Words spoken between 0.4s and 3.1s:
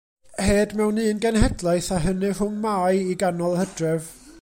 Hed mewn un genhedlaeth a hynny rhwng Mai